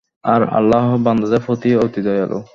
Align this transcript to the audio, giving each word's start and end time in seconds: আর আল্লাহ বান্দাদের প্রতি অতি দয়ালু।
আর 0.23 0.41
আল্লাহ 0.49 0.85
বান্দাদের 0.97 1.41
প্রতি 1.45 1.69
অতি 1.77 2.01
দয়ালু। 2.01 2.41